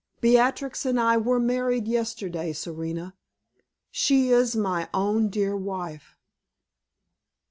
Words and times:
Beatrix 0.19 0.83
and 0.83 0.99
I 0.99 1.17
were 1.17 1.39
married 1.39 1.87
yesterday, 1.87 2.53
Serena; 2.53 3.13
she 3.91 4.29
is 4.31 4.55
my 4.55 4.89
own 4.95 5.29
dear 5.29 5.55
wife." 5.55 6.15